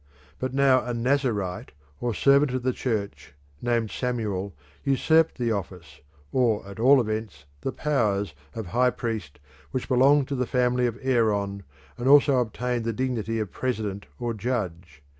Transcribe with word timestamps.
But 0.39 0.51
now 0.51 0.83
a 0.83 0.95
Nazarite 0.95 1.73
or 1.99 2.15
servant 2.15 2.55
of 2.55 2.63
the 2.63 2.73
Church, 2.73 3.35
named 3.61 3.91
Samuel, 3.91 4.55
usurped 4.83 5.37
the 5.37 5.51
office, 5.51 5.99
or 6.31 6.65
at 6.67 6.79
all 6.79 6.99
events 6.99 7.45
the 7.61 7.71
powers, 7.71 8.33
of 8.55 8.65
high 8.65 8.89
priest 8.89 9.37
which 9.69 9.87
belonged 9.87 10.27
to 10.29 10.35
the 10.35 10.47
family 10.47 10.87
of 10.87 10.97
Aaron, 11.03 11.61
and 11.99 12.07
also 12.09 12.39
obtained 12.39 12.83
the 12.83 12.93
dignity 12.93 13.37
of 13.37 13.51
president 13.51 14.07
or 14.19 14.33
judge. 14.33 15.03